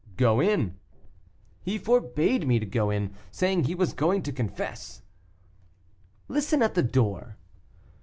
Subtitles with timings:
[0.17, 0.79] "Go in."
[1.61, 5.03] "He forbade me to go in, saying he was going to confess."
[6.27, 7.37] "Listen at the door."